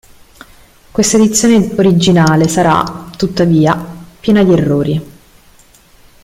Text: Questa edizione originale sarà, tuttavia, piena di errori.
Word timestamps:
Questa 0.89 1.17
edizione 1.17 1.69
originale 1.77 2.47
sarà, 2.47 3.11
tuttavia, 3.15 3.77
piena 4.19 4.43
di 4.43 4.51
errori. 4.51 5.05